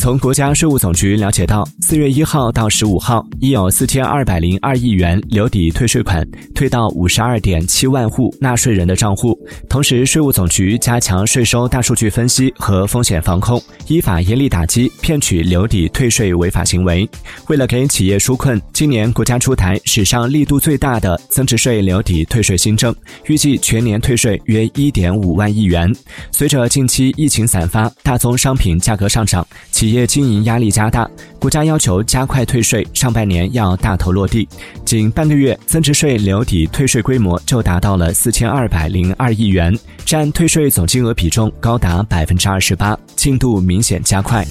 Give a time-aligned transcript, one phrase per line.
[0.00, 9.38] 从国家税务总局了解到，四月一号到十五号，已有四千二百零二亿元留抵退税款退到五十二点七万户纳税人的账户。
[9.68, 17.06] 同时，税务总局加强税收大数据分析和风险防控，依法严厉打击骗取留抵退税违法行为。
[17.48, 22.94] 为了给企业纾困，今年国家出台史上力度最大的增值税留抵退税新政，
[23.26, 25.94] 预计全年退税约一点五万亿元。
[26.32, 31.10] 随着近期疫情散发，大宗商品价格上涨，企企业经营压力加大，
[31.40, 34.48] 国家要求加快退税，上半年要大头落地。
[34.84, 44.46] 仅半个月，增值税留抵退税规模就达到了四千二百零二亿元，占退税总金额比重高达百分之二十八，进度明显加快。